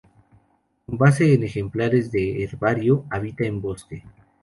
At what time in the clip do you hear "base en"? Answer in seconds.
0.97-1.43